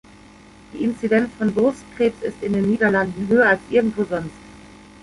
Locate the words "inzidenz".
0.83-1.29